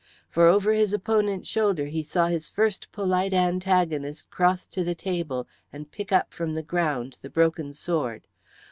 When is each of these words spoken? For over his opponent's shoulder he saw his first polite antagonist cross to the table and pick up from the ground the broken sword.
For 0.31 0.47
over 0.47 0.73
his 0.73 0.93
opponent's 0.93 1.47
shoulder 1.47 1.85
he 1.85 2.01
saw 2.01 2.25
his 2.25 2.49
first 2.49 2.91
polite 2.91 3.33
antagonist 3.35 4.31
cross 4.31 4.65
to 4.65 4.83
the 4.83 4.95
table 4.95 5.47
and 5.71 5.91
pick 5.91 6.11
up 6.11 6.33
from 6.33 6.55
the 6.55 6.63
ground 6.63 7.19
the 7.21 7.29
broken 7.29 7.71
sword. 7.71 8.23